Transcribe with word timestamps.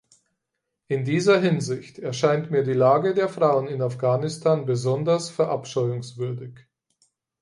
In 0.87 1.05
dieser 1.05 1.39
Hinsicht 1.39 1.99
erscheint 1.99 2.49
mir 2.49 2.63
die 2.63 2.73
Lage 2.73 3.13
der 3.13 3.29
Frauen 3.29 3.67
in 3.67 3.83
Afghanistan 3.83 4.65
besonders 4.65 5.29
verabscheuungswürdig. 5.29 6.65